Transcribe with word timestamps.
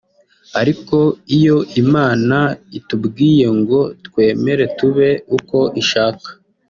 Ariko 0.61 0.97
iyo 1.37 1.57
Imana 1.81 2.37
itubwiye 2.79 3.47
ngo 3.59 3.79
twemere 4.05 4.63
tube 4.77 5.09
uko 5.37 5.59
ishaka 5.81 6.27